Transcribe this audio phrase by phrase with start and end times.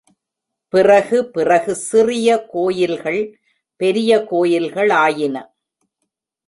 [0.73, 3.21] பிறகு பிறகு சிறிய கோயில்கள்
[3.75, 5.37] பெரிய கோயில்களாயின.